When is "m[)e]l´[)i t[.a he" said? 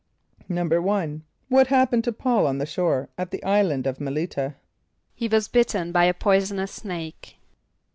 4.01-5.27